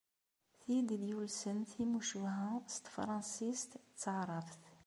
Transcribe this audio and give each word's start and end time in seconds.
Tid 0.61 0.87
i 0.95 0.97
d-yulsen 1.01 1.59
timucuha 1.71 2.43
s 2.73 2.75
Tefransist 2.83 3.71
d 3.77 3.95
Taɛrabt. 4.01 4.61